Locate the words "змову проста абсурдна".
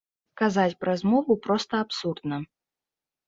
1.01-2.39